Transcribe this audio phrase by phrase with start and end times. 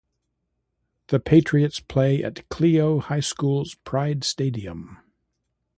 [1.09, 4.97] The Patriots play at Clio High School's Pride Stadium.